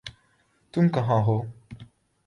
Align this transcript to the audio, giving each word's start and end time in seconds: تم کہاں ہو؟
تم 0.73 0.87
کہاں 0.89 1.21
ہو؟ 1.23 1.37